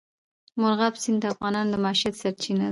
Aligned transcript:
مورغاب 0.59 0.93
سیند 1.03 1.17
د 1.21 1.25
افغانانو 1.33 1.71
د 1.73 1.75
معیشت 1.83 2.13
سرچینه 2.21 2.59
ده. 2.67 2.69